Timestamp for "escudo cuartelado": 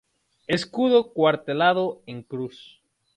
0.47-2.01